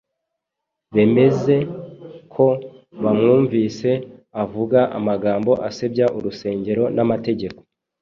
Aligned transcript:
bemeze 0.95 1.55
ko 2.33 2.45
bamwumvise 3.03 3.89
avuga 4.43 4.79
amagambo 4.97 5.51
asebya 5.67 6.05
urusengero 6.17 6.83
n’amategeko. 6.95 7.59